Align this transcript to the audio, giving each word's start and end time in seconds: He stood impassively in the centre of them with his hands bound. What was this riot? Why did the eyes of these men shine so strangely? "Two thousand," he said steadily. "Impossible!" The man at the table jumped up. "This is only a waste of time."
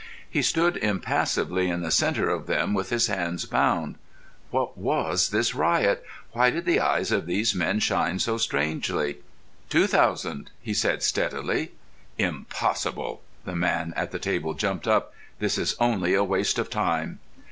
He 0.27 0.41
stood 0.41 0.77
impassively 0.77 1.69
in 1.69 1.81
the 1.83 1.91
centre 1.91 2.27
of 2.27 2.47
them 2.47 2.73
with 2.73 2.89
his 2.89 3.05
hands 3.05 3.45
bound. 3.45 3.99
What 4.49 4.75
was 4.75 5.29
this 5.29 5.53
riot? 5.53 6.03
Why 6.31 6.49
did 6.49 6.65
the 6.65 6.79
eyes 6.79 7.11
of 7.11 7.27
these 7.27 7.53
men 7.53 7.79
shine 7.79 8.17
so 8.17 8.39
strangely? 8.39 9.17
"Two 9.69 9.85
thousand," 9.85 10.49
he 10.59 10.73
said 10.73 11.03
steadily. 11.03 11.73
"Impossible!" 12.17 13.21
The 13.45 13.55
man 13.55 13.93
at 13.95 14.09
the 14.09 14.17
table 14.17 14.55
jumped 14.55 14.87
up. 14.87 15.13
"This 15.37 15.59
is 15.59 15.75
only 15.79 16.15
a 16.15 16.23
waste 16.23 16.57
of 16.57 16.71
time." 16.71 17.19